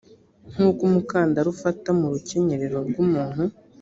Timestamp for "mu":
1.99-2.05